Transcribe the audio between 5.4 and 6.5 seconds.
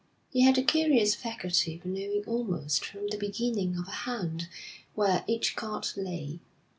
card lay.